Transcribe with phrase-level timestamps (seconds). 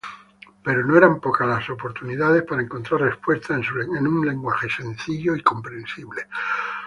[0.63, 6.23] Pero eran pocas las oportunidades para encontrar respuestas en un lenguaje sencillo y comprensible.